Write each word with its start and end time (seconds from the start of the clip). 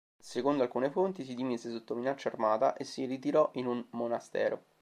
Secondo 0.17 0.63
alcune 0.63 0.89
fonti, 0.89 1.23
si 1.23 1.35
dimise 1.35 1.69
sotto 1.69 1.93
minaccia 1.93 2.27
armata, 2.29 2.73
e 2.75 2.85
si 2.85 3.05
ritirò 3.05 3.51
in 3.53 3.67
un 3.67 3.85
monastero.. 3.91 4.63